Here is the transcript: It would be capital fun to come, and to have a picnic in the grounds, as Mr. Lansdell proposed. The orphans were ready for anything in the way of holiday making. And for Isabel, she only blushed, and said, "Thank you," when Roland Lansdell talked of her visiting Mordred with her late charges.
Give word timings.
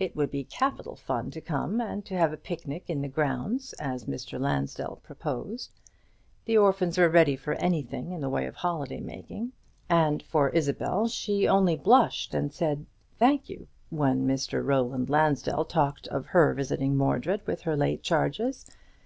It 0.00 0.16
would 0.16 0.30
be 0.30 0.42
capital 0.42 0.96
fun 0.96 1.30
to 1.32 1.40
come, 1.42 1.82
and 1.82 2.02
to 2.06 2.16
have 2.16 2.32
a 2.32 2.38
picnic 2.38 2.84
in 2.88 3.02
the 3.02 3.08
grounds, 3.10 3.74
as 3.74 4.06
Mr. 4.06 4.40
Lansdell 4.40 5.00
proposed. 5.02 5.70
The 6.46 6.56
orphans 6.56 6.96
were 6.96 7.10
ready 7.10 7.36
for 7.36 7.52
anything 7.56 8.10
in 8.12 8.22
the 8.22 8.30
way 8.30 8.46
of 8.46 8.54
holiday 8.54 9.00
making. 9.00 9.52
And 9.90 10.22
for 10.22 10.48
Isabel, 10.48 11.08
she 11.08 11.46
only 11.46 11.76
blushed, 11.76 12.32
and 12.32 12.54
said, 12.54 12.86
"Thank 13.18 13.50
you," 13.50 13.68
when 13.90 14.26
Roland 14.50 15.10
Lansdell 15.10 15.66
talked 15.66 16.08
of 16.08 16.24
her 16.24 16.54
visiting 16.54 16.96
Mordred 16.96 17.46
with 17.46 17.60
her 17.60 17.76
late 17.76 18.02
charges. 18.02 18.64